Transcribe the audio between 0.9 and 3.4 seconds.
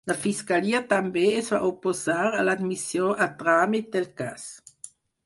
també es va oposar a l’admissió a